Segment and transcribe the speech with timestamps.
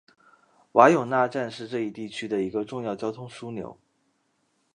[0.71, 3.77] 瓦永纳站是这一地区的一个重要交通枢纽。